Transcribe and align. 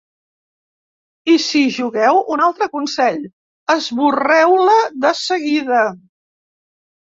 I 1.33 1.35
si 1.47 1.61
hi 1.65 1.73
jugueu, 1.75 2.17
un 2.37 2.43
altre 2.47 2.69
consell: 2.77 3.21
esborreu-la 3.77 4.81
de 5.07 5.15
seguida. 5.23 5.87